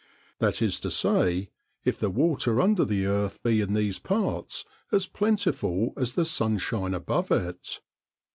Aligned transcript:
That 0.39 0.63
is 0.63 0.79
to 0.79 0.89
say, 0.89 1.51
if 1.85 1.99
the 1.99 2.09
water 2.09 2.59
under 2.59 2.83
the 2.83 3.05
earth 3.05 3.43
be 3.43 3.61
in 3.61 3.75
these 3.75 3.99
parts 3.99 4.65
as 4.91 5.05
plentiful 5.05 5.93
as 5.95 6.13
the 6.13 6.25
sunshine 6.25 6.95
above 6.95 7.29
it. 7.29 7.81